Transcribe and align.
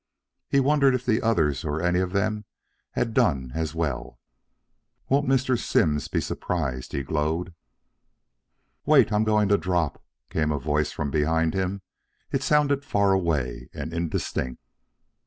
He 0.49 0.59
wondered 0.59 0.95
if 0.95 1.05
the 1.05 1.21
others 1.21 1.63
or 1.63 1.79
any 1.79 1.99
of 1.99 2.11
them 2.11 2.45
had 2.93 3.13
done 3.13 3.51
as 3.53 3.75
well. 3.75 4.19
"Won't 5.09 5.27
Mr. 5.27 5.59
Simms 5.59 6.07
be 6.07 6.19
surprised?" 6.19 6.91
he 6.93 7.03
glowed. 7.03 7.53
"Wait, 8.83 9.11
I 9.13 9.15
I 9.15 9.19
I'm 9.19 9.23
going 9.25 9.47
to 9.49 9.59
drop," 9.59 10.03
came 10.31 10.51
a 10.51 10.57
voice 10.57 10.91
from 10.91 11.11
behind 11.11 11.53
him. 11.53 11.83
It 12.31 12.41
sounded 12.41 12.83
far 12.83 13.11
away 13.11 13.69
and 13.75 13.93
indistinct. 13.93 14.63